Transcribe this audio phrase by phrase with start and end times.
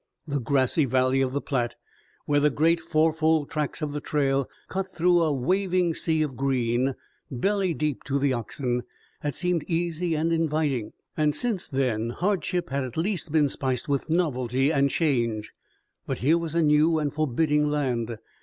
[0.27, 1.75] The grassy valley of the Platte,
[2.25, 6.95] where the great fourfold tracks of the trail cut through a waving sea of green
[7.29, 8.81] belly deep to the oxen,
[9.19, 14.09] had seemed easy and inviting, and since then hardship had at least been spiced with
[14.09, 15.51] novelty and change.
[16.07, 18.17] But here was a new and forbidding land.